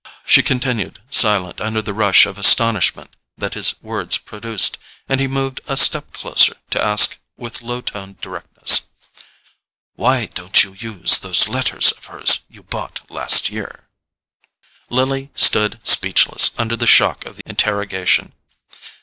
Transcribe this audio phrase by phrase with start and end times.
[0.25, 5.61] She continued silent under the rush of astonishment that his words produced, and he moved
[5.67, 8.87] a step closer to ask with low toned directness:
[9.93, 13.89] "Why don't you use those letters of hers you bought last year?"
[14.89, 18.33] Lily stood speechless under the shock of the interrogation.